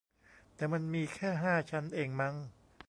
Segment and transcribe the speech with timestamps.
[0.55, 2.35] แต่มันมีแค่ห้าชั้นเองมั้ง